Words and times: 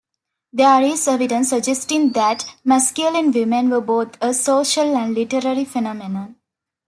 There 0.51 0.81
is 0.81 1.07
evidence 1.07 1.49
suggesting 1.49 2.13
that 2.13 2.43
masculine 2.65 3.31
women 3.31 3.69
were 3.69 3.81
both 3.81 4.17
a 4.19 4.33
social 4.33 4.97
and 4.97 5.13
literary 5.13 5.63
phenomenon. 5.63 6.37